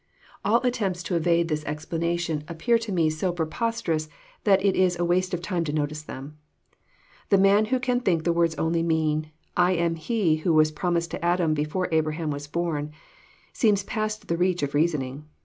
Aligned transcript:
All 0.43 0.63
attempts 0.65 1.03
to 1.03 1.15
evade 1.15 1.47
this 1.47 1.63
explanation 1.65 2.43
appear 2.47 2.79
to 2.79 2.91
me 2.91 3.11
so 3.11 3.31
preposterous 3.31 4.09
that 4.45 4.65
it 4.65 4.75
is 4.75 4.97
waste 4.97 5.31
of 5.31 5.43
time 5.43 5.63
to 5.65 5.71
notice 5.71 6.01
them. 6.01 6.39
The 7.29 7.37
man 7.37 7.65
who 7.65 7.79
can 7.79 7.99
think 7.99 8.23
the 8.23 8.33
words 8.33 8.55
only 8.55 8.81
mean, 8.81 9.29
<< 9.43 9.49
I 9.55 9.73
am 9.73 9.93
He 9.97 10.37
who 10.37 10.53
was 10.55 10.71
promised 10.71 11.11
to 11.11 11.23
Adam 11.23 11.53
before 11.53 11.87
Abraham 11.91 12.31
was 12.31 12.47
born, 12.47 12.91
seems 13.53 13.83
past 13.83 14.27
the 14.27 14.37
reach 14.37 14.63
of 14.63 14.73
reasoning. 14.73 15.25